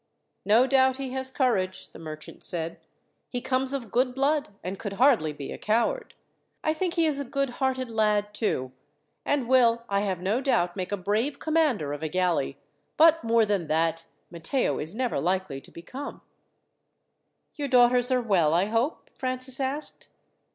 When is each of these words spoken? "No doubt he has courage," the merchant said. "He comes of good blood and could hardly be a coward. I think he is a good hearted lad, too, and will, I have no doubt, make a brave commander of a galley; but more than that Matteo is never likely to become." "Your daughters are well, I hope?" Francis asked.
"No 0.45 0.65
doubt 0.65 0.97
he 0.97 1.11
has 1.11 1.29
courage," 1.29 1.91
the 1.91 1.99
merchant 1.99 2.43
said. 2.43 2.79
"He 3.29 3.39
comes 3.39 3.71
of 3.71 3.91
good 3.91 4.15
blood 4.15 4.49
and 4.63 4.79
could 4.79 4.93
hardly 4.93 5.31
be 5.31 5.51
a 5.51 5.59
coward. 5.59 6.15
I 6.63 6.73
think 6.73 6.95
he 6.95 7.05
is 7.05 7.19
a 7.19 7.23
good 7.23 7.51
hearted 7.61 7.87
lad, 7.87 8.33
too, 8.33 8.71
and 9.27 9.47
will, 9.47 9.83
I 9.89 9.99
have 9.99 10.19
no 10.19 10.41
doubt, 10.41 10.75
make 10.75 10.91
a 10.91 10.97
brave 10.97 11.37
commander 11.37 11.93
of 11.93 12.01
a 12.01 12.09
galley; 12.09 12.57
but 12.97 13.23
more 13.23 13.45
than 13.45 13.67
that 13.67 14.05
Matteo 14.31 14.79
is 14.79 14.95
never 14.95 15.19
likely 15.19 15.61
to 15.61 15.69
become." 15.69 16.21
"Your 17.53 17.67
daughters 17.67 18.09
are 18.09 18.23
well, 18.23 18.55
I 18.55 18.65
hope?" 18.65 19.11
Francis 19.13 19.59
asked. 19.59 20.07